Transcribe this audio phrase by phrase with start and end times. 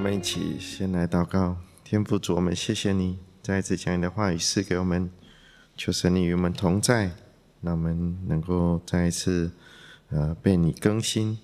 [0.00, 5.10] 我们一起先来祷告，天父主，我们谢谢你再一次将你的话语赐给我们，
[5.76, 7.10] 求神你与我们同在，
[7.60, 9.52] 让我们能够再一次
[10.08, 11.38] 呃被你更新。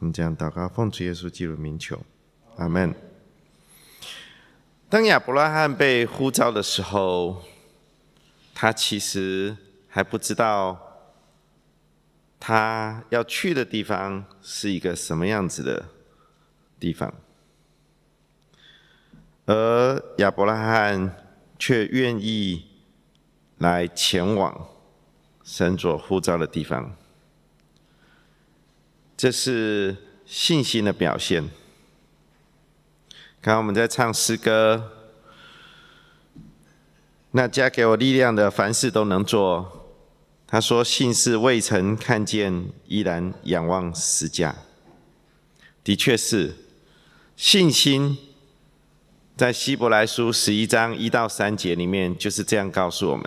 [0.00, 1.98] 我们这样祷告，奉主耶稣基督名求，
[2.56, 2.94] 阿门。
[4.90, 7.42] 当亚伯拉罕被呼召的时候，
[8.52, 9.56] 他其实
[9.88, 10.78] 还不知道
[12.38, 15.86] 他要去的地方是一个什么样子的
[16.78, 17.10] 地方。
[19.46, 21.14] 而亚伯拉罕
[21.58, 22.64] 却愿意
[23.58, 24.68] 来前往
[25.42, 26.96] 神所呼召的地方，
[29.16, 31.42] 这是信心的表现。
[33.42, 34.90] 刚刚我们在唱诗歌，
[37.32, 39.82] 那加给我力量的，凡事都能做。
[40.46, 44.56] 他说：“信是未曾看见，依然仰望十架。”
[45.84, 46.54] 的确是
[47.36, 48.16] 信心。
[49.36, 53.24] 在希伯来书十一章一到三节里面，就是这样告诉我们：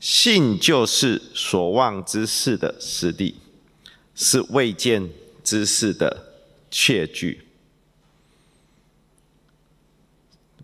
[0.00, 3.36] 信就是所望之事的实地，
[4.16, 5.08] 是未见
[5.44, 6.32] 之事的
[6.68, 7.42] 确据。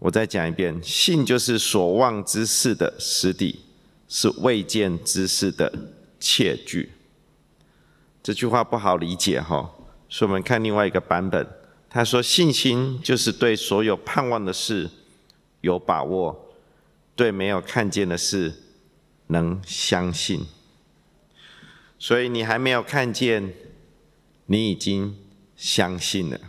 [0.00, 3.60] 我再讲一遍：信就是所望之事的实底，
[4.08, 5.72] 是未见之事的
[6.18, 6.90] 切据。
[8.20, 9.70] 这句话不好理解哈，
[10.08, 11.61] 所以我们看另外一个版本。
[11.94, 14.88] 他说：“信心就是对所有盼望的事
[15.60, 16.54] 有把握，
[17.14, 18.54] 对没有看见的事
[19.26, 20.46] 能相信。
[21.98, 23.52] 所以你还没有看见，
[24.46, 25.14] 你已经
[25.54, 26.40] 相信了。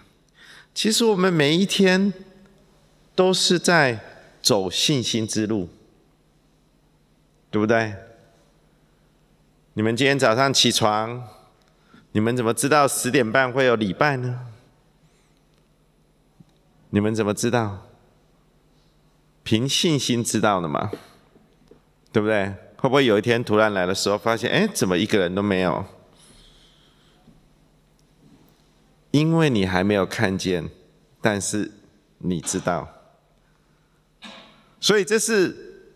[0.73, 2.13] 其实我们每一天
[3.13, 4.00] 都是在
[4.41, 5.67] 走信心之路，
[7.52, 7.94] 对不对？
[9.73, 11.22] 你们今天早上起床，
[12.13, 14.47] 你们怎么知道十点半会有礼拜呢？”
[16.94, 17.88] 你们怎么知道？
[19.42, 20.92] 凭信心知道的嘛，
[22.12, 22.54] 对不对？
[22.78, 25.84] 会不会有一天突然来的时候，发现哎，怎么一个人都没有？
[29.09, 30.70] 因为你还没有看见，
[31.20, 31.72] 但是
[32.20, 32.88] 你知道，
[34.80, 35.90] 所以这是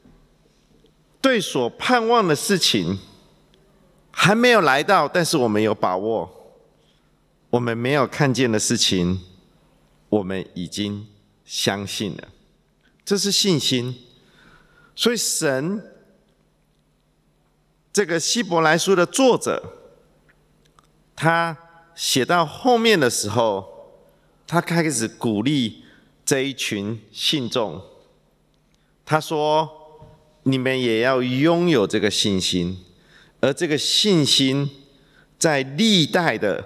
[1.22, 2.98] 对所盼望的事情
[4.10, 6.58] 还没有来到，但是我们有把握，
[7.52, 9.22] 我们没有看见的事情。
[10.10, 11.06] 我们已经
[11.44, 12.30] 相信了，
[13.04, 13.94] 这是信心。
[14.96, 15.84] 所以神
[17.92, 19.62] 这个希伯来书的作者，
[21.16, 21.58] 他
[21.94, 23.92] 写到后面的时候，
[24.48, 25.84] 他开始鼓励
[26.26, 27.82] 这一群信众。
[29.06, 29.70] 他说
[30.44, 32.84] ：“你们也要拥有这个信心，
[33.42, 34.70] 而这个信心
[35.38, 36.64] 在历代的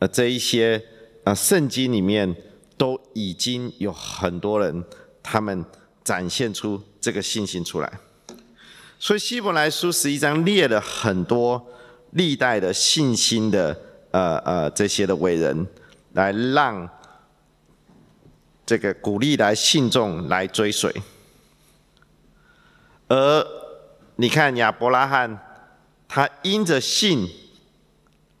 [0.00, 0.84] 呃这一些。”
[1.24, 2.34] 啊，圣经里面
[2.76, 4.84] 都已经有很多人，
[5.22, 5.64] 他们
[6.02, 7.92] 展现出这个信心出来。
[8.98, 11.64] 所以希伯来书十一章列了很多
[12.10, 13.76] 历代的信心的
[14.10, 15.66] 呃呃这些的伟人，
[16.12, 16.88] 来让
[18.66, 20.92] 这个鼓励来信众来追随。
[23.08, 23.46] 而
[24.16, 25.38] 你看亚伯拉罕，
[26.08, 27.28] 他因着信，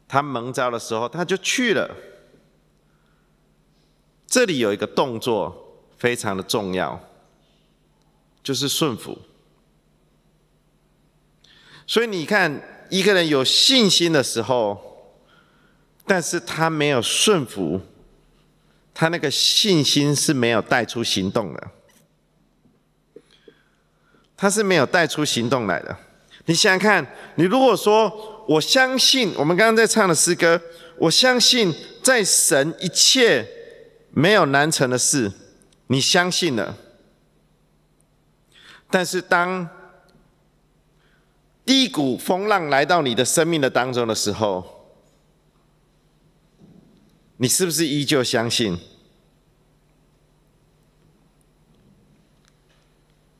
[0.08, 1.88] 他蒙召的时候，他就去了。
[4.32, 6.98] 这里有一个动作非常的重要，
[8.42, 9.18] 就是顺服。
[11.86, 15.12] 所以你看，一个人有信心的时候，
[16.06, 17.82] 但是他没有顺服，
[18.94, 21.70] 他那个信心是没有带出行动的，
[24.34, 25.94] 他是没有带出行动来的。
[26.46, 30.58] 你想想看，你如果说我相信，我们刚刚在唱的诗歌，
[30.96, 31.70] 我相信
[32.02, 33.46] 在神一切。
[34.14, 35.32] 没有难成的事，
[35.88, 36.76] 你相信了。
[38.90, 39.68] 但是当
[41.64, 44.94] 低谷风浪来到你的生命的当中的时候，
[47.38, 48.78] 你是不是依旧相信？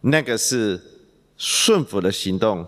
[0.00, 0.80] 那个是
[1.36, 2.66] 顺服的行动，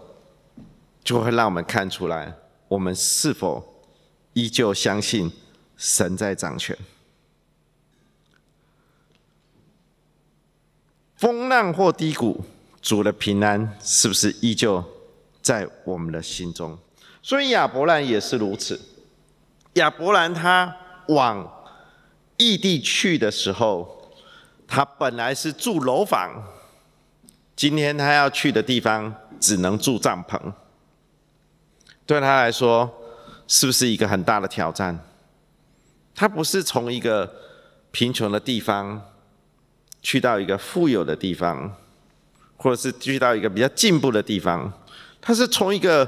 [1.02, 2.36] 就会让我们看出来，
[2.68, 3.82] 我们是否
[4.34, 5.32] 依旧相信
[5.76, 6.76] 神在掌权。
[11.24, 12.44] 风浪或低谷，
[12.82, 14.84] 主的平安是不是依旧
[15.40, 16.78] 在我们的心中？
[17.22, 18.78] 所以亚伯兰也是如此。
[19.72, 20.76] 亚伯兰他
[21.08, 21.50] 往
[22.36, 24.12] 异地去的时候，
[24.68, 26.30] 他本来是住楼房，
[27.56, 30.38] 今天他要去的地方只能住帐篷。
[32.04, 32.92] 对他来说，
[33.48, 34.98] 是不是一个很大的挑战？
[36.14, 37.32] 他不是从一个
[37.90, 39.00] 贫穷的地方，
[40.04, 41.74] 去到一个富有的地方，
[42.58, 44.70] 或者是去到一个比较进步的地方，
[45.20, 46.04] 他是从一个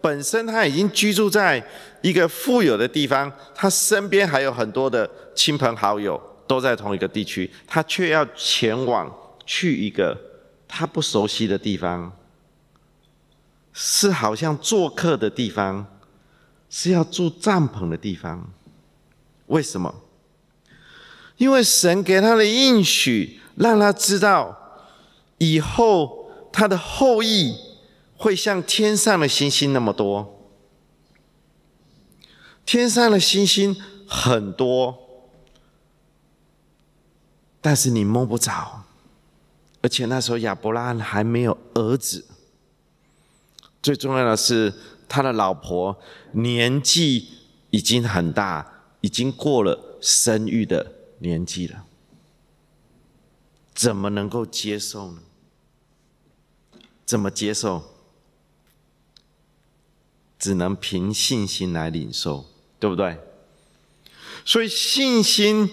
[0.00, 1.62] 本身他已经居住在
[2.00, 9.14] 一个富有的地方，他身边还有很多的亲朋好友都在同一个地区，他却要前往
[9.44, 10.18] 去一个
[10.66, 12.10] 他不熟悉的地方，
[13.74, 15.86] 是好像做客的地方，
[16.70, 18.50] 是要住帐篷的地方，
[19.48, 19.94] 为什么？
[21.36, 24.86] 因为神给他的应许，让他知道
[25.38, 27.56] 以后他的后裔
[28.16, 30.30] 会像天上的星星那么多。
[32.64, 33.76] 天上的星星
[34.06, 34.96] 很多，
[37.60, 38.84] 但是你摸不着。
[39.82, 42.24] 而且那时候亚伯拉罕还没有儿子。
[43.82, 44.72] 最重要的是，
[45.06, 45.94] 他的老婆
[46.32, 47.28] 年纪
[47.68, 50.93] 已经很大，已经过了生育的。
[51.24, 51.86] 年纪了，
[53.74, 55.22] 怎么能够接受呢？
[57.06, 57.82] 怎么接受？
[60.38, 62.44] 只能凭信心来领受，
[62.78, 63.18] 对不对？
[64.44, 65.70] 所以信心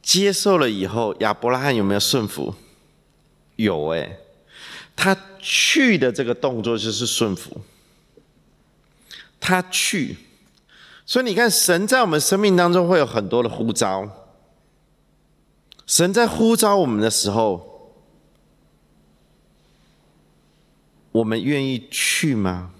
[0.00, 2.54] 接受了以后，亚伯拉罕有没有顺服？
[3.56, 4.20] 有哎，
[4.94, 7.60] 他去的这个动作就是顺服，
[9.40, 10.16] 他去。
[11.08, 14.26] 所以你看，神在我们生命当中会有很多的呼召。
[15.86, 17.94] 神在呼召我们的时候，
[21.12, 22.72] 我们愿意去吗？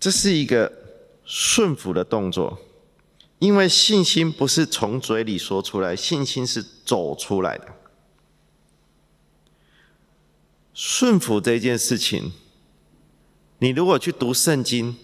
[0.00, 0.72] 这是一个
[1.24, 2.58] 顺服的动作，
[3.38, 7.68] 因为信心不是从嘴里说出来，信心是走出来的。
[10.74, 12.32] 顺服这件事情。
[13.58, 14.94] 你如果去读圣经，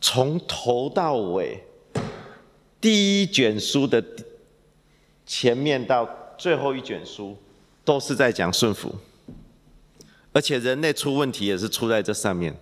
[0.00, 1.62] 从头到尾，
[2.80, 4.04] 第一卷书的
[5.24, 7.36] 前面到最后一卷书，
[7.84, 8.92] 都是在讲顺服，
[10.32, 12.58] 而且人类出问题也是出在这上面。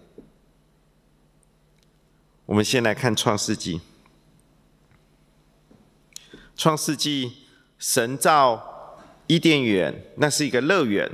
[2.45, 3.81] 我们先来看创世纪，
[6.55, 7.33] 创世纪
[7.79, 11.11] 神造伊甸园，那是一个乐园，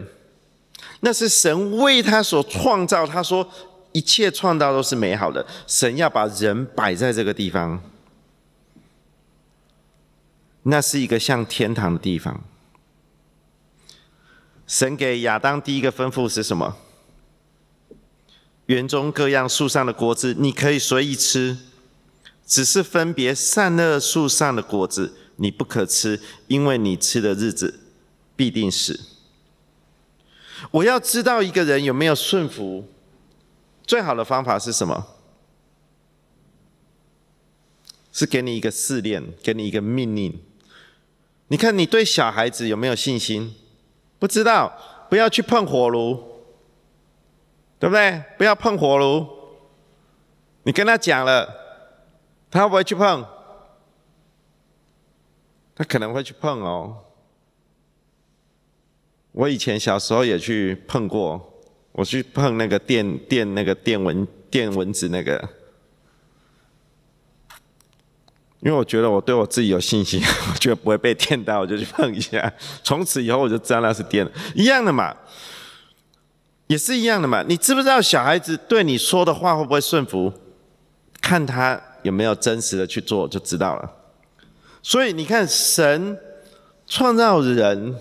[0.98, 3.06] 那是神为他所创造。
[3.06, 3.48] 他说。
[3.96, 7.82] 一切创造都是美好的，神要把人摆在这个地方，
[10.64, 12.44] 那是一个像天堂的地方。
[14.66, 16.76] 神给亚当第一个吩咐是什么？
[18.66, 21.56] 园中各样树上的果子你可以随意吃，
[22.46, 27.80] 只是分别善恶树上的果子你不可吃，因为你吃的日子
[28.36, 29.00] 必定死。
[30.70, 32.86] 我要知道一个人有没有顺服。
[33.86, 35.06] 最好的方法是什么？
[38.12, 40.42] 是给你一个试炼，给你一个命令。
[41.48, 43.54] 你看，你对小孩子有没有信心？
[44.18, 44.72] 不知道，
[45.10, 46.42] 不要去碰火炉，
[47.78, 48.22] 对不对？
[48.38, 49.26] 不要碰火炉。
[50.62, 51.46] 你跟他讲了，
[52.50, 53.24] 他会不会去碰？
[55.74, 57.04] 他可能会去碰哦。
[59.32, 61.55] 我以前小时候也去碰过。
[61.96, 65.48] 我去碰那个电电那个电蚊电蚊子那个，
[68.60, 70.20] 因为我觉得我对我自己有信心，
[70.52, 72.52] 我觉得不会被电到，我就去碰一下。
[72.84, 75.16] 从此以后我就知道那是电，一样的嘛，
[76.66, 77.42] 也是一样的嘛。
[77.48, 80.30] 你知不知道小孩子对你说的话会不会顺服？
[81.22, 83.90] 看他有没有真实的去做就知道了。
[84.82, 86.18] 所以你看，神
[86.86, 87.96] 创造人。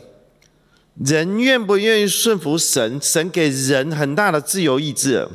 [0.96, 3.00] 人愿不愿意顺服神？
[3.02, 5.28] 神给人很大的自由意志，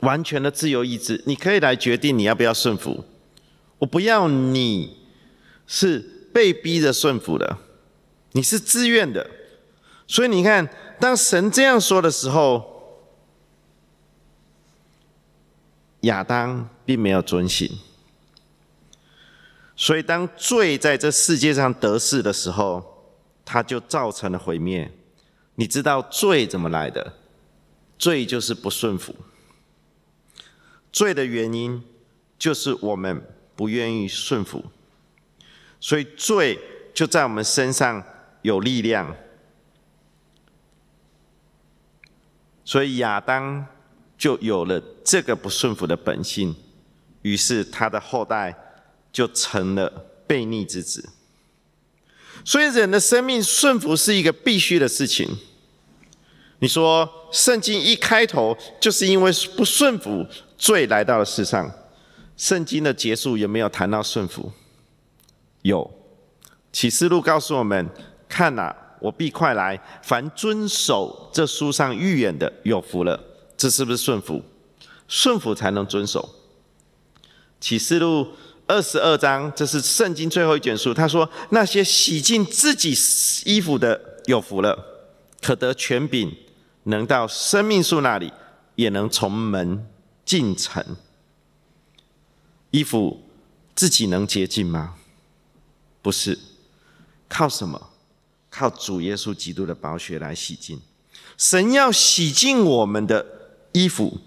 [0.00, 3.04] 完全的自由意志，你可以来决定你要不要顺服。
[3.78, 4.96] 我不要你
[5.66, 7.58] 是被逼着顺服的，
[8.32, 9.28] 你是自愿的。
[10.06, 10.68] 所以你看，
[11.00, 13.00] 当神这样说的时候，
[16.02, 17.70] 亚当并没有遵行。
[19.76, 22.97] 所以当罪在这世界上得势的时候，
[23.50, 24.92] 它就造成了毁灭。
[25.54, 27.14] 你知道罪怎么来的？
[27.98, 29.16] 罪就是不顺服。
[30.92, 31.82] 罪的原因
[32.38, 33.22] 就是我们
[33.56, 34.62] 不愿意顺服，
[35.80, 36.58] 所以罪
[36.92, 38.04] 就在我们身上
[38.42, 39.16] 有力量。
[42.66, 43.66] 所以亚当
[44.18, 46.54] 就有了这个不顺服的本性，
[47.22, 48.54] 于是他的后代
[49.10, 51.08] 就成了悖逆之子。
[52.48, 55.28] 所以，人的生命顺服是一个必须的事情。
[56.60, 60.24] 你说，圣经一开头就是因为不顺服，
[60.56, 61.70] 罪来到了世上。
[62.38, 64.50] 圣经的结束有没有谈到顺服？
[65.60, 65.90] 有。
[66.72, 67.86] 启示录告诉我们：
[68.26, 73.22] 看呐，我必快来，凡遵守这书上预言的，有福了。
[73.58, 74.42] 这是不是顺服？
[75.06, 76.26] 顺服才能遵守。
[77.60, 78.26] 启示录
[78.68, 80.92] 二十二章，这是圣经最后一卷书。
[80.92, 82.94] 他说：那些洗净自己
[83.46, 84.78] 衣服的，有福了，
[85.40, 86.30] 可得权柄，
[86.84, 88.30] 能到生命树那里，
[88.74, 89.88] 也能从门
[90.24, 90.84] 进城。
[92.70, 93.22] 衣服
[93.74, 94.96] 自己能洁净吗？
[96.02, 96.38] 不是，
[97.26, 97.90] 靠什么？
[98.50, 100.78] 靠主耶稣基督的宝血来洗净。
[101.38, 103.24] 神要洗净我们的
[103.72, 104.18] 衣服，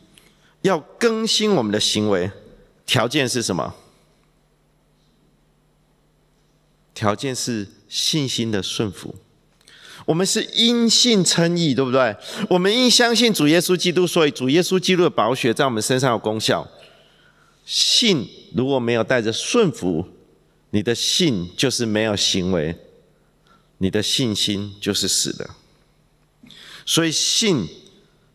[0.63, 2.31] 要更新我们的行为，
[2.87, 3.75] 条件是什么？
[6.93, 9.15] 条件是信心的顺服。
[10.05, 12.15] 我们是因信称义，对不对？
[12.49, 16.67] 我们因相信主耶稣基督，所以主耶稣基督的宝血在我们身上有功效。
[17.65, 20.07] 信如果没有带着顺服，
[20.71, 22.75] 你的信就是没有行为，
[23.77, 25.49] 你的信心就是死的。
[26.83, 27.67] 所以信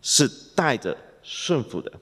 [0.01, 1.93] 是带着顺服的，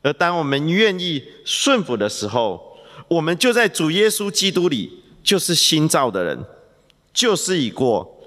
[0.00, 6.44] 而当我们愿意顺服的时候，我们就在主耶稣基督里，就是新造的人，
[7.12, 8.20] 旧事已过，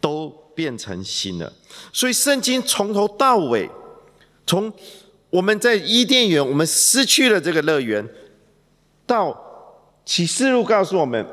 [0.00, 1.50] 都变成新了。
[1.92, 3.68] 所以圣经从头到尾，
[4.46, 4.70] 从
[5.30, 8.06] 我们在伊甸园，我们失去了这个乐园，
[9.06, 9.34] 到
[10.04, 11.26] 启示录告诉我们，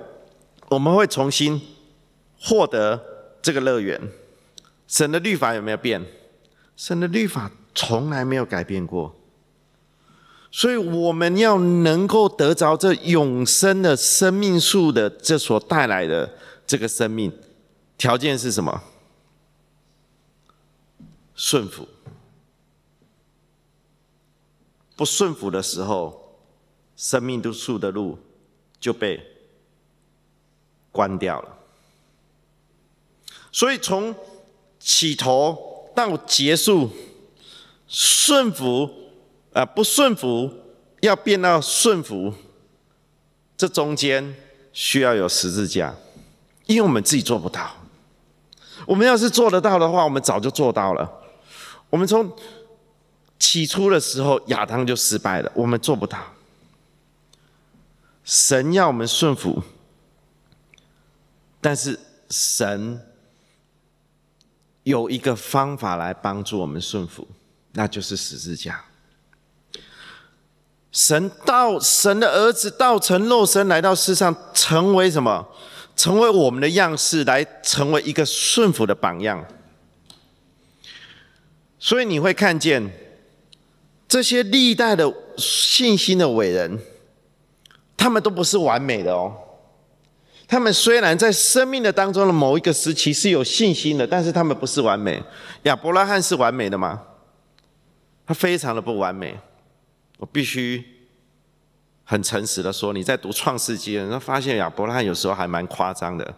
[0.70, 1.62] 我们会重新
[2.40, 3.00] 获得
[3.42, 4.02] 这个乐园。
[4.88, 6.04] 神的律法有没有变？
[6.78, 9.14] 神的律法从来没有改变过。
[10.52, 17.32] 所以我们要能够得着这永生的生命树的这所带来的这个生命，
[17.98, 18.82] 条件是什么？
[21.36, 21.88] 顺服。
[24.96, 26.38] 不顺服的时候，
[26.98, 28.18] 生命的树的路
[28.80, 29.22] 就被
[30.92, 31.58] 关掉了。
[33.52, 34.14] 所以从
[34.80, 36.90] 起头到结束，
[37.88, 38.92] 顺服
[39.54, 40.52] 啊，不顺服
[41.02, 42.34] 要变到顺服，
[43.58, 44.36] 这中间
[44.72, 45.96] 需要有十字架，
[46.66, 47.76] 因为我们自己做不到。
[48.86, 51.12] 我们要是做得到的话，我们早就做到了。
[51.90, 52.32] 我们从
[53.38, 55.52] 起初的时候，亚当就失败了。
[55.56, 56.18] 我们做不到。
[58.24, 59.64] 神要我们顺服，
[61.60, 63.02] 但是神
[64.84, 67.28] 有一个方法来帮助我们顺服，
[67.74, 68.86] 那就是十字架。
[70.92, 75.48] 神到神的儿子道成肉身来到世上，成为什么？
[75.96, 79.46] 成为我们的样式，来成为一个顺服的榜样。
[81.78, 82.92] 所以你会看见。
[84.08, 86.80] 这些历代的信心的伟人，
[87.96, 89.32] 他们都不是完美的哦。
[90.48, 95.22] 他们虽然在生命的当中的某一个时期是有信心的，但是他们不是完美。
[95.64, 97.00] 亚伯拉罕是完美的吗？
[98.26, 99.38] 他非常的不完美。
[100.20, 100.84] 我必须
[102.04, 106.36] 很诚实的说，你在读创世纪，你发现亚伯拉罕有时候还蛮夸张的。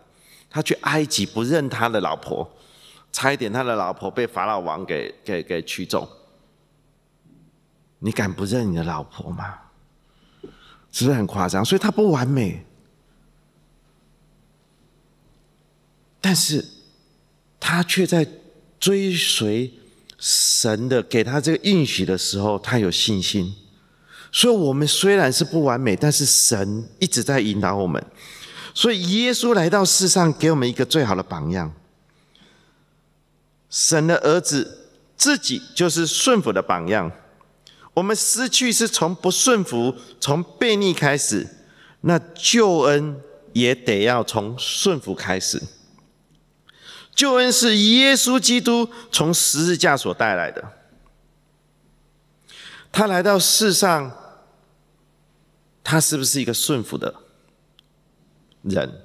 [0.49, 2.47] 他去埃及不认他的老婆，
[3.11, 6.07] 差一点他的老婆被法老王给给给取走。
[7.99, 9.57] 你敢不认你的老婆吗？
[10.91, 11.65] 是不是很夸张？
[11.65, 12.65] 所以他不完美，
[16.19, 16.63] 但是
[17.59, 18.27] 他却在
[18.79, 19.73] 追随
[20.19, 23.55] 神的给他这个应许的时候，他有信心。
[24.31, 28.03] 所以，我们虽然是不完美，但是神一直在引导我们。
[28.73, 31.73] 所以，耶稣来到世上，给我们一个最好的榜样。
[33.69, 37.11] 神的儿子自己就是顺服的榜样。
[37.93, 41.45] 我们失去是从不顺服、从悖逆开始，
[42.01, 43.19] 那救恩
[43.51, 45.61] 也得要从顺服开始。
[47.13, 50.63] 救恩是耶稣基督从十字架所带来的，
[52.93, 54.09] 他来到世上，
[55.83, 57.13] 他是不是一个顺服的
[58.63, 59.01] 人？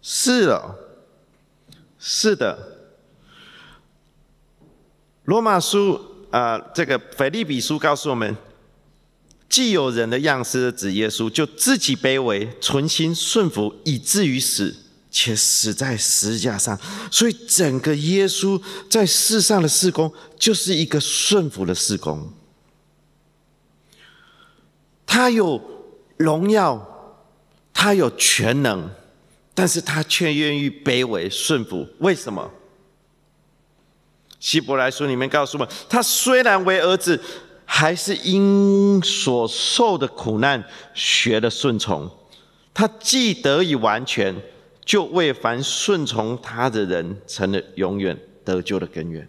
[0.00, 0.76] 是了，
[1.98, 2.58] 是的。
[5.24, 6.08] 罗马书。
[6.32, 8.34] 啊，这个腓利比书告诉我们，
[9.50, 14.74] 既有人的样式的指耶稣，就自己卑微，存心顺服，以至于死，
[15.10, 16.80] 且死在十字架上。
[17.10, 22.32] 所以，整个耶稣在世上的事工，就是一个顺服的事工。
[25.04, 25.62] 他有
[26.22, 26.80] 荣耀，
[27.74, 28.88] 他有全能，
[29.54, 31.86] 但是他却愿意卑微顺服。
[31.98, 32.50] 为什么？
[34.40, 37.20] 希伯来书里面告诉我们，他虽然为儿子，
[37.64, 40.64] 还是因所受的苦难
[40.94, 42.10] 学的顺从。
[42.74, 44.34] 他既得以完全，
[44.84, 49.28] 就为凡顺从他的人成了永远得救的根源。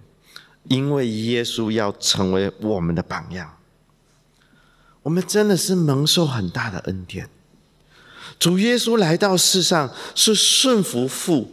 [0.70, 3.56] 因为耶稣要成为我们的榜样，
[5.04, 7.30] 我们真的是蒙受很大的恩典。
[8.40, 11.52] 主耶稣来到世上是顺服父，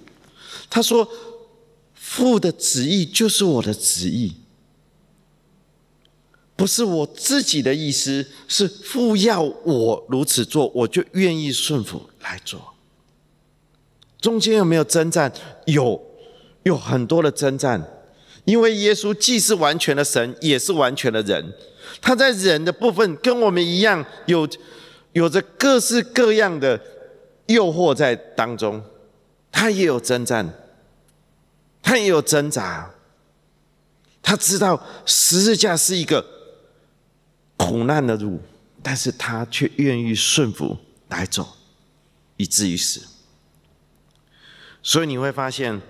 [0.71, 1.09] 他说
[1.95, 4.37] ：“父的旨意就是我的旨意，
[6.57, 12.75] 不是我自己的意思，是父要我如此做，我就愿意顺服来做。”
[14.21, 15.33] 中间有没有征战？
[15.67, 16.01] 有，
[16.63, 18.00] 有很多的征战。
[18.45, 21.53] 因为耶稣既是完全的神，也是完全的人，
[22.01, 24.49] 他在人的部分跟我们一样，有
[25.13, 26.81] 有着各式各样的
[27.47, 28.83] 诱惑在当中，
[29.53, 30.53] 他也有征战，
[31.83, 32.91] 他也有挣扎，
[34.23, 36.25] 他知道十字架是一个
[37.59, 38.41] 苦难的路，
[38.83, 40.79] 但是他却愿意顺服
[41.09, 41.47] 来走，
[42.39, 43.03] 以至于死。
[44.83, 45.81] 所以你会发现，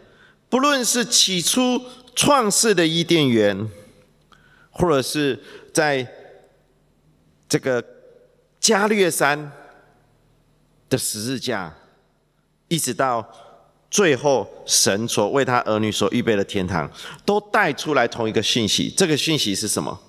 [0.50, 1.80] 不论是起初。
[2.14, 3.68] 创世的伊甸园，
[4.70, 5.38] 或者是
[5.72, 6.06] 在
[7.48, 7.84] 这个
[8.58, 9.52] 加略山
[10.88, 11.74] 的十字架，
[12.68, 13.26] 一直到
[13.90, 16.90] 最后神所为他儿女所预备的天堂，
[17.24, 18.88] 都带出来同一个讯息。
[18.90, 20.00] 这个讯息是什么？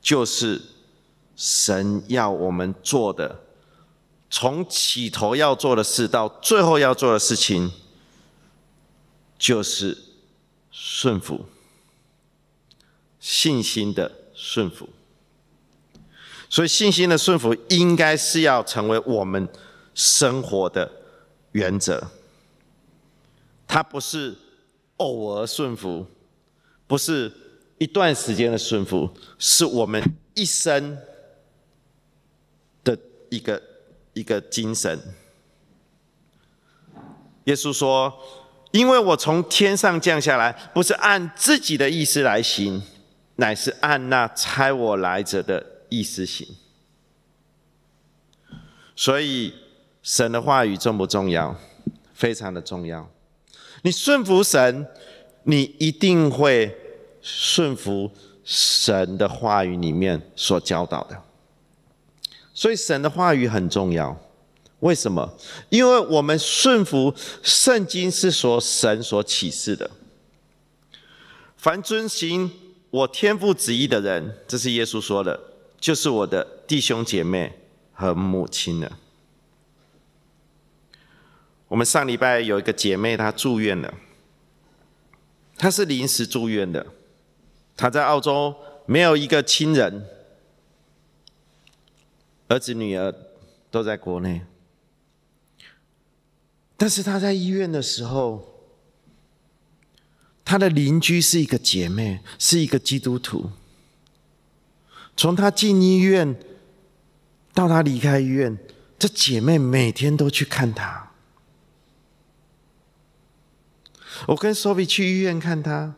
[0.00, 0.60] 就是
[1.36, 3.40] 神要我们做的，
[4.30, 7.70] 从起头要做的事到最后要做的事情。
[9.40, 9.96] 就是
[10.70, 11.46] 顺服，
[13.18, 14.86] 信心的顺服。
[16.50, 19.48] 所以信心的顺服应该是要成为我们
[19.94, 20.92] 生活的
[21.52, 22.10] 原则。
[23.66, 24.36] 它不是
[24.98, 26.06] 偶尔顺服，
[26.86, 27.32] 不是
[27.78, 30.02] 一段时间的顺服，是我们
[30.34, 30.98] 一生
[32.84, 32.98] 的
[33.30, 33.62] 一个
[34.12, 35.00] 一个精神。
[37.44, 38.12] 耶稣说。
[38.72, 42.82] 因为我从天上降下来，不是按自己的意思来行，
[43.36, 46.46] 乃是按那差我来者的意思行。
[48.94, 49.54] 所以，
[50.02, 51.56] 神的话语重不重要？
[52.14, 53.10] 非常的重要。
[53.82, 54.86] 你顺服神，
[55.44, 56.76] 你一定会
[57.22, 58.10] 顺服
[58.44, 61.20] 神的话语里面所教导的。
[62.52, 64.14] 所以，神的话语很重要。
[64.80, 65.36] 为什么？
[65.68, 69.90] 因为我们顺服圣经是说神所启示的。
[71.56, 72.50] 凡遵行
[72.88, 75.38] 我天父旨意的人，这是耶稣说的，
[75.78, 77.52] 就是我的弟兄姐妹
[77.92, 78.98] 和母亲了。
[81.68, 83.94] 我们上礼拜有一个姐妹，她住院了，
[85.56, 86.86] 她是临时住院的，
[87.76, 90.06] 她在澳洲没有一个亲人，
[92.48, 93.14] 儿子女儿
[93.70, 94.40] 都在国内。
[96.80, 98.42] 但是他在医院的时候，
[100.42, 103.50] 他的邻居是一个姐妹，是一个基督徒。
[105.14, 106.40] 从他进医院
[107.52, 108.56] 到他离开医院，
[108.98, 111.10] 这姐妹每天都去看他。
[114.28, 115.94] 我跟 Sophie 去医院看他，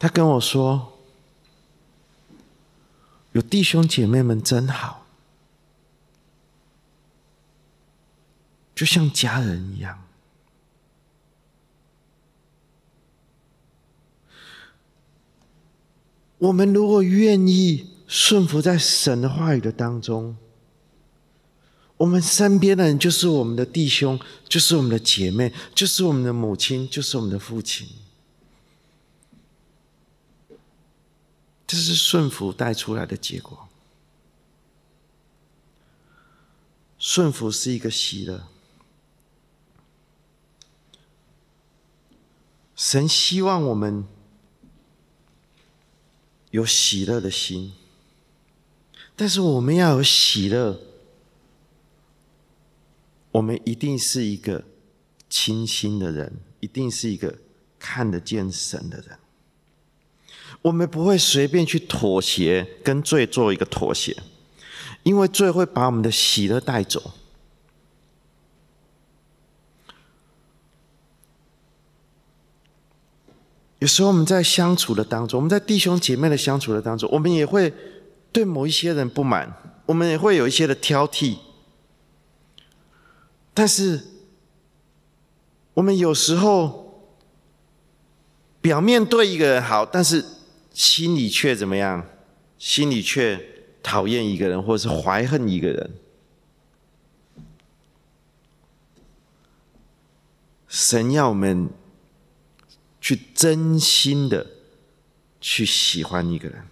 [0.00, 0.98] 他跟我说
[3.30, 5.01] ：“有弟兄姐妹们真好。”
[8.74, 10.02] 就像家人一样，
[16.38, 20.36] 我们如果愿意顺服在神的话语的当中，
[21.98, 27.88] 我们身边的人就是我们的弟兄，就是我们的姐妹，就是我们的母亲，就是我们的父亲。
[31.66, 33.68] 这是顺服带出来的结果。
[36.98, 38.48] 顺服是一个喜乐。
[42.82, 44.04] 神希望我们
[46.50, 47.74] 有喜乐的心，
[49.14, 50.80] 但是我们要有喜乐，
[53.30, 54.64] 我们一定是一个
[55.30, 57.38] 清心的人，一定是一个
[57.78, 59.16] 看得见神的人。
[60.62, 64.20] 我们不会随便去妥协，跟罪做一个妥协，
[65.04, 67.12] 因为罪会把我们的喜乐带走。
[73.82, 77.74] 有时候我们在相处的当中，我们在弟兄姐妹的相处的当中，我们也会
[78.30, 79.52] 对某一些人不满，
[79.86, 81.38] 我们也会有一些的挑剔。
[83.52, 84.00] 但是，
[85.74, 87.10] 我们有时候
[88.60, 90.24] 表面对一个人好，但是
[90.72, 92.06] 心里却怎么样？
[92.58, 95.90] 心里却讨厌一个人，或者是怀恨一个人。
[100.68, 101.68] 神要我们
[103.02, 104.46] 去真心的
[105.40, 106.62] 去喜欢一个人，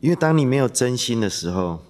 [0.00, 1.84] 因为当你没有真心的时候，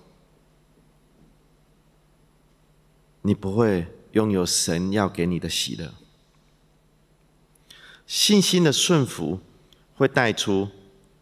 [3.23, 5.95] 你不会拥有神要给你的喜乐。
[8.07, 9.41] 信心的顺服
[9.95, 10.69] 会带出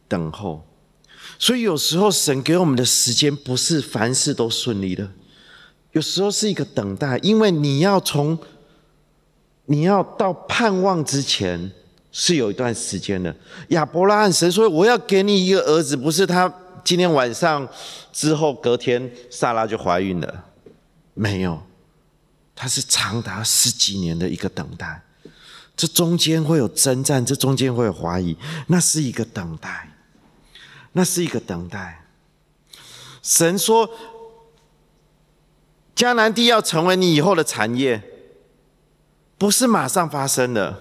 [0.08, 0.66] 等候，
[1.38, 5.12] 所以有时候神给我们的时间不是凡事都顺利的，
[5.92, 8.36] 有时候是一个等待，因为你要从。
[9.70, 11.70] 你要到盼望之前
[12.10, 13.34] 是有一段时间的。
[13.68, 16.50] 亚伯拉罕神说：“我要给你一个儿子。”不是他
[16.82, 17.68] 今天晚上
[18.10, 20.44] 之后隔天萨拉就怀孕了，
[21.12, 21.62] 没有，
[22.56, 25.02] 他是长达十几年的一个等待。
[25.76, 28.34] 这中间会有征战，这中间会有怀疑，
[28.68, 29.92] 那是一个等待，
[30.92, 32.06] 那是一个等待。
[33.22, 33.90] 神说
[35.94, 38.02] ：“迦南地要成为你以后的产业。”
[39.38, 40.76] 不是马上发生的，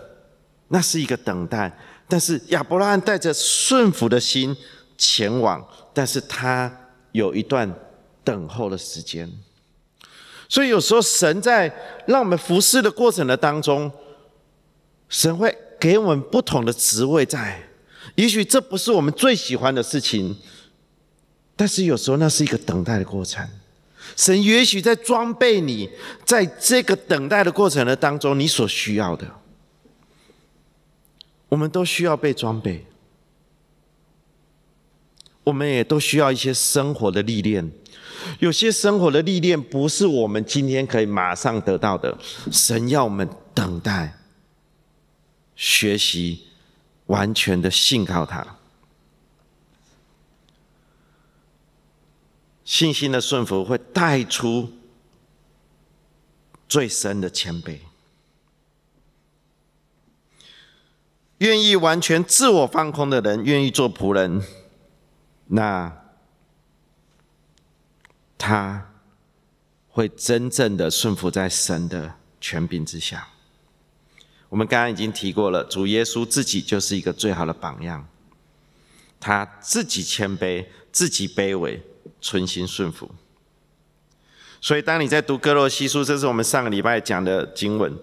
[0.70, 1.72] 那是一个等待。
[2.10, 4.56] 但是亚伯拉罕带着顺服的心
[4.98, 7.72] 前往，但是他有一段
[8.24, 9.32] 等候的时间。
[10.50, 11.72] 所以有时候神在
[12.08, 13.92] 让我们服侍的过程的当中，
[15.10, 17.62] 神会给我们不同的职位在。
[18.16, 20.38] 也许这不是我们最喜欢的事情，
[21.58, 23.46] 但是有时候那是一个等待的过程。
[24.16, 25.90] 神也许在装备你，
[26.26, 29.28] 在这个等待的过程的当中，你所需要的，
[31.50, 32.86] 我们都需要被装备，
[35.44, 37.72] 我们也都需要一些生活的历练。
[38.40, 42.18] 有些生活的历练不是我们今天可以马上得到的，
[42.52, 44.18] 神要我们等待、
[45.56, 46.48] 学习，
[47.06, 48.57] 完全的信靠他。
[52.68, 54.74] 信心的顺服会带出
[56.68, 57.80] 最深的谦卑，
[61.38, 64.44] 愿意完全自我放空的人，愿意做仆人，
[65.46, 66.04] 那
[68.38, 68.92] 他
[69.88, 73.30] 会真正的顺服在神的权柄之下。
[74.50, 78.06] 我们刚刚已经提过了，主耶稣自己就是一个最好的榜样，
[79.22, 81.82] 他自己谦卑，自己卑微。
[82.22, 83.10] 存心顺服，
[84.60, 87.94] 所以当你在读哥罗西书，这是我们上个礼拜讲的经文。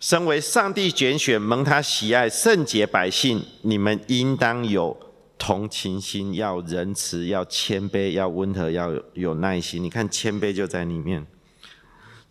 [0.00, 4.96] 身为上帝拣选、蒙他喜爱、圣洁百姓，你们应当有
[5.38, 9.80] 同情心，要仁慈，要谦卑，要温和，要有耐心。
[9.80, 11.24] 你看，谦卑就在里面。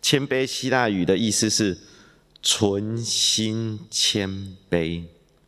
[0.02, 1.78] 谦卑希腊语的意思是
[2.42, 4.28] 存心谦
[4.68, 5.04] 卑，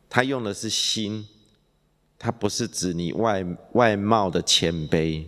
[0.09, 1.27] 他用的是心。
[2.25, 5.27] 它不是指你外外貌的谦卑，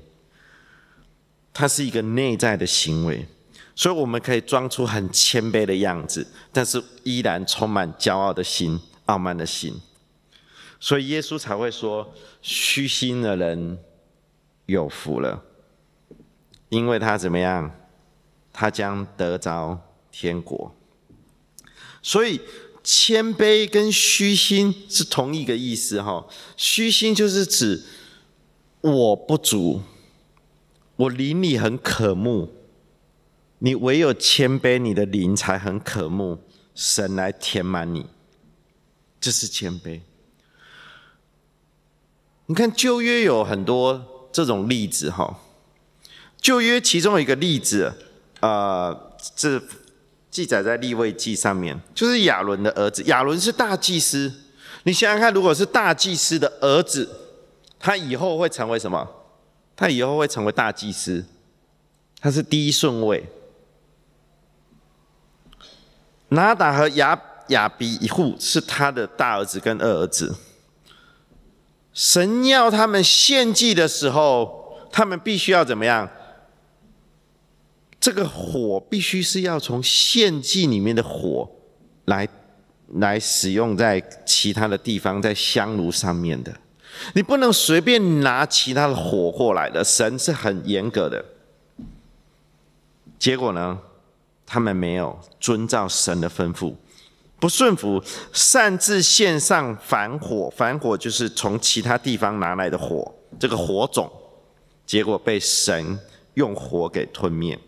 [1.52, 3.28] 它是一个内在的行为，
[3.74, 9.78] 所以我们可以装出很谦卑的样子，但是依然充满骄傲的心、傲慢的心。
[10.80, 13.78] 所以耶稣才会说：虚心的人
[14.64, 15.44] 有福了，
[16.70, 17.70] 因为他怎么样？
[18.54, 19.78] 他将得着
[20.10, 20.74] 天国。
[22.00, 22.40] 所以。
[22.88, 26.24] 谦卑跟虚心是同一个意思哈，
[26.56, 27.82] 虚心就是指
[28.80, 29.82] 我不足，
[30.94, 32.48] 我灵里很渴慕，
[33.58, 36.38] 你唯有谦卑，你的灵才很渴慕，
[36.76, 38.06] 神来填满你，
[39.20, 40.02] 这是谦卑。
[42.46, 45.40] 你看旧约有很多这种例子哈，
[46.40, 47.92] 旧约其中一个例子，
[48.38, 49.60] 呃，这。
[50.36, 53.02] 记载在立位记上面，就是亚伦的儿子。
[53.04, 54.30] 亚伦是大祭司，
[54.82, 57.08] 你想想看，如果是大祭司的儿子，
[57.78, 59.08] 他以后会成为什么？
[59.74, 61.24] 他以后会成为大祭司，
[62.20, 63.26] 他是第一顺位。
[66.28, 67.18] 拿达和亚
[67.48, 70.36] 亚比一户是他的大儿子跟二儿子。
[71.94, 76.06] 神要他们献祭的时候，他们必须要怎么样？
[78.06, 81.50] 这个火必须是要从献祭里面的火
[82.04, 82.28] 来
[83.00, 86.56] 来使用在其他的地方，在香炉上面的，
[87.16, 89.82] 你不能随便拿其他的火过来的。
[89.82, 91.24] 神是很严格的。
[93.18, 93.76] 结果呢，
[94.46, 96.72] 他们没有遵照神的吩咐，
[97.40, 98.00] 不顺服，
[98.32, 104.08] 擅自献上反火，反火就是从其他地方拿来的火，这个火种，
[104.86, 105.98] 结果被神
[106.34, 107.58] 用火给吞灭。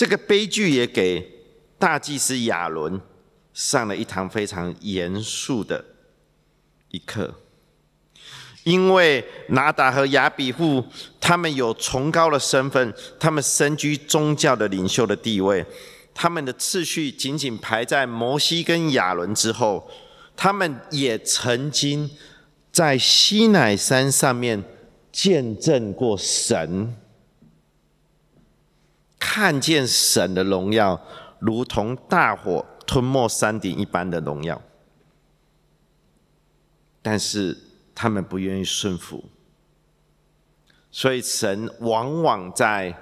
[0.00, 1.30] 这个悲剧也给
[1.78, 2.98] 大祭司亚伦
[3.52, 5.84] 上了一堂非常严肃的
[6.88, 7.34] 一课。
[8.64, 10.82] 因为拿达和亚比户，
[11.20, 15.62] 他们有崇高的身份，他们身居宗教的领袖的地位，
[16.14, 19.86] 他们的次序仅仅排在摩西跟亚伦之后。
[20.34, 22.08] 他们也曾经
[22.72, 24.64] 在西乃山上面
[25.12, 26.96] 见证过神，
[29.20, 31.00] 看见神的荣耀，
[31.38, 34.60] 如同大火吞没山顶一般的荣耀，
[37.00, 37.56] 但是。
[37.92, 39.22] 他们不愿意顺服，
[40.90, 42.96] 所以神往往在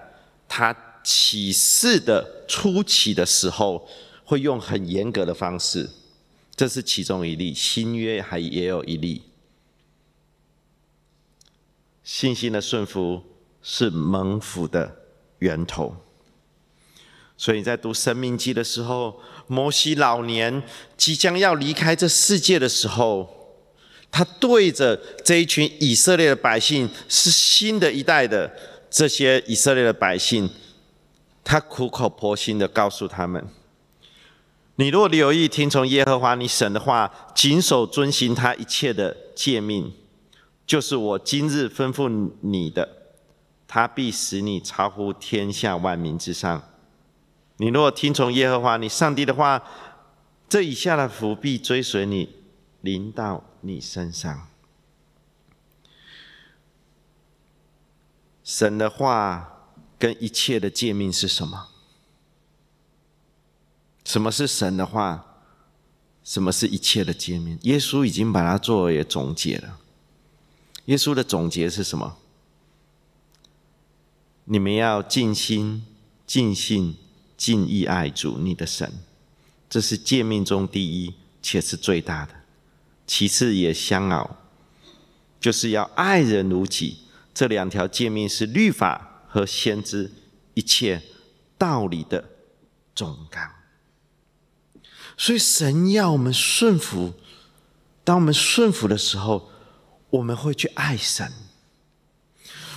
[0.48, 3.88] 他启示的初期的时候，
[4.24, 5.88] 会用很严格的方式。
[6.57, 9.22] 这是其中一例，新约还也有一例。
[12.02, 13.22] 信心的顺服
[13.62, 14.96] 是蒙福的
[15.38, 15.94] 源头。
[17.38, 20.62] 所以在读《生命记》的时候，摩西老年
[20.98, 23.35] 即将要离开这世界的时候。
[24.11, 28.51] 他对着这一群以色列的百姓，是新的一代的
[28.88, 30.48] 这些以色列的百姓，
[31.44, 33.46] 他苦口婆心的告诉他们：
[34.77, 39.92] 你若留意听从耶和华你神的话，谨守遵行他一切的诫命，
[40.66, 42.88] 就是我今日吩咐你的，
[43.68, 46.62] 他必使你超乎天下万民之上。
[47.58, 49.62] 你若听从耶和华你上帝的话，
[50.48, 52.34] 这以下的福必追随你，
[52.80, 53.44] 临到。
[53.60, 54.46] 你身上，
[58.44, 61.66] 神的话跟一切的诫命是什么？
[64.04, 65.24] 什么是神的话？
[66.22, 67.58] 什么是一切的诫命？
[67.62, 69.80] 耶稣已经把它作为总结了。
[70.84, 72.16] 耶稣的总结是什么？
[74.44, 75.84] 你们要尽心、
[76.24, 76.96] 尽性、
[77.38, 78.92] 尽意爱主你的神，
[79.70, 82.35] 这是诫命中第一，且是最大的。
[83.07, 84.37] 其次也相熬，
[85.40, 86.98] 就是要爱人如己。
[87.33, 90.11] 这两条诫命是律法和先知
[90.55, 91.01] 一切
[91.57, 92.22] 道理的
[92.94, 93.48] 总纲。
[95.16, 97.14] 所以神要我们顺服。
[98.05, 99.48] 当我们顺服的时候，
[100.11, 101.31] 我们会去爱神。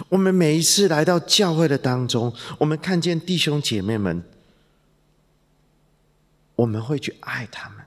[0.10, 4.24] 我们每一次来到教会的当中，我们看见弟兄姐妹们，
[6.62, 7.84] 我们会去爱他们。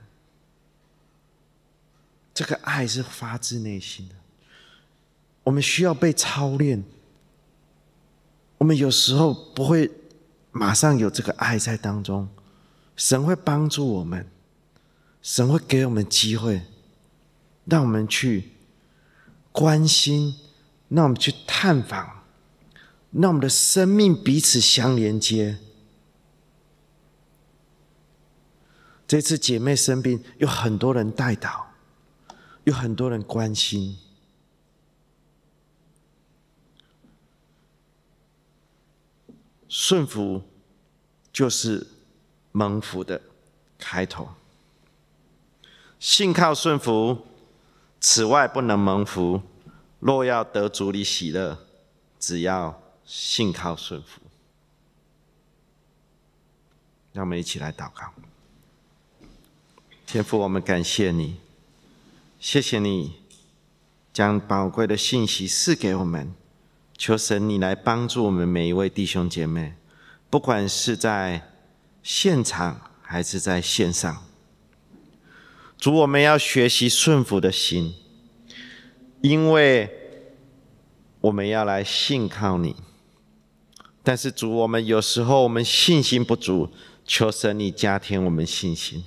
[2.33, 4.15] 这个爱是发自内心的，
[5.43, 6.83] 我们需要被操练。
[8.57, 9.89] 我们有时候不会
[10.51, 12.27] 马上有这个爱在当中，
[12.97, 14.27] 神会帮助我们，
[15.21, 16.63] 神会给我们机会，
[17.63, 18.51] 让我们去
[19.53, 20.35] 关心，
[20.89, 22.23] 让我们去探访，
[23.11, 25.59] 让我们的生命彼此相连接。
[29.07, 31.65] 这次姐妹生病，有很多人带导。
[32.65, 33.95] 有很多人关心，
[39.67, 40.41] 顺服
[41.31, 41.85] 就是
[42.51, 43.21] 蒙福的
[43.77, 44.29] 开头。
[45.99, 47.27] 信靠顺服，
[47.99, 49.43] 此外不能蒙福。
[49.99, 51.67] 若要得主里喜乐，
[52.17, 54.21] 只要信靠顺服。
[57.13, 58.11] 让我们一起来祷告，
[60.05, 61.37] 天父，我们感谢你。
[62.39, 63.13] 谢谢你
[64.13, 66.31] 将宝贵的信息赐给我们，
[66.95, 69.73] 求神你来帮助我们每一位弟兄姐妹，
[70.29, 71.49] 不管是在
[72.03, 74.23] 现场还是在线上。
[75.77, 77.95] 主，我们要学习顺服的心，
[79.21, 79.89] 因为
[81.21, 82.75] 我们要来信靠你。
[84.03, 86.69] 但是主，我们有时候我们信心不足，
[87.07, 89.03] 求神你加添我们信心，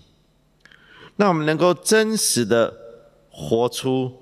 [1.19, 2.89] 让我们能够真实的。
[3.41, 4.13] 活出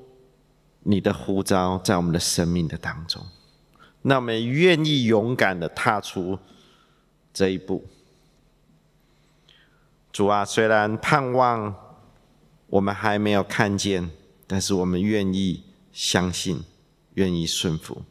[0.80, 3.24] 你的呼召，在我们的生命的当中，
[4.02, 6.38] 那我们愿意勇敢的踏出
[7.32, 7.86] 这一步。
[10.12, 11.74] 主啊，虽然盼望
[12.66, 14.10] 我们还没有看见，
[14.46, 16.62] 但是我们愿意相信，
[17.14, 18.02] 愿意顺服。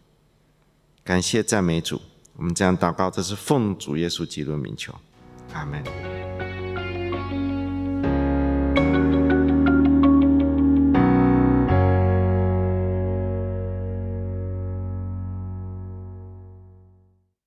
[1.04, 2.02] 感谢赞美主，
[2.36, 4.92] 我们这样祷告，这是奉主耶稣基督名求，
[5.54, 6.35] 阿门。